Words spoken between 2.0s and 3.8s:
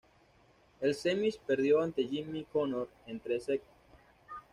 Jimmy Connors en tres sets.